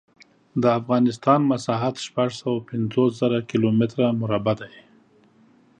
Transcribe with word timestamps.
د 0.61 0.63
افغانستان 0.79 1.39
مسحت 1.51 1.95
شپږ 2.05 2.29
سوه 2.41 2.57
پنځوس 2.69 3.09
زره 3.21 3.39
کیلو 3.49 3.69
متره 3.79 4.05
مربع 4.21 4.53
دی. 4.61 4.73